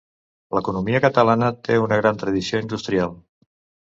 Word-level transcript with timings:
L'economia 0.57 1.01
catalana 1.03 1.51
té 1.69 1.77
una 1.83 2.01
gran 2.01 2.19
tradició 2.25 2.61
industrial. 2.65 3.13